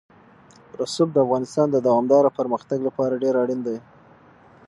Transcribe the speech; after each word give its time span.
رسوب 0.81 1.09
د 1.13 1.17
افغانستان 1.25 1.67
د 1.71 1.77
دوامداره 1.87 2.29
پرمختګ 2.39 2.79
لپاره 2.87 3.21
ډېر 3.23 3.35
اړین 3.43 3.59
دي. 3.67 3.77